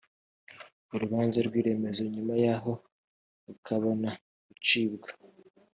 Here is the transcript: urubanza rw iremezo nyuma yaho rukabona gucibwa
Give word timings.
urubanza 0.93 1.37
rw 1.47 1.53
iremezo 1.61 2.01
nyuma 2.13 2.33
yaho 2.43 2.71
rukabona 3.47 4.09
gucibwa 4.45 5.09